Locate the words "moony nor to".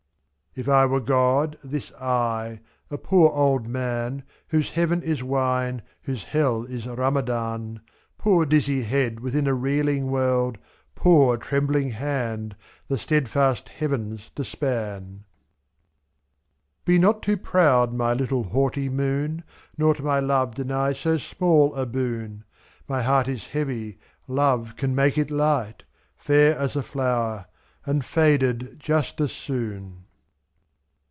18.89-20.03